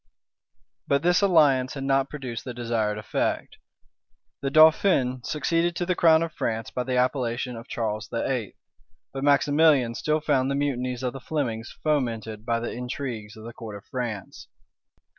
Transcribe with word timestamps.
But 0.87 1.03
this 1.03 1.21
alliance 1.21 1.75
had 1.75 1.83
not 1.83 2.09
produced 2.09 2.43
the 2.43 2.55
desired 2.55 2.97
effect. 2.97 3.57
The 4.41 4.49
dauphin 4.49 5.23
succeeded 5.23 5.75
to 5.75 5.85
the 5.85 5.93
crown 5.93 6.23
of 6.23 6.33
France 6.33 6.71
by 6.71 6.85
the 6.85 6.97
appellation 6.97 7.55
of 7.55 7.67
Charles 7.67 8.07
VIII.; 8.07 8.55
but 9.13 9.23
Maximilian 9.23 9.93
still 9.93 10.19
found 10.19 10.49
the 10.49 10.55
mutinies 10.55 11.03
of 11.03 11.13
the 11.13 11.19
Flemings 11.21 11.77
fomented 11.83 12.47
by 12.47 12.59
the 12.59 12.71
intrigues 12.71 13.37
of 13.37 13.43
the 13.43 13.53
court 13.53 13.75
of 13.75 13.85
France. 13.91 14.47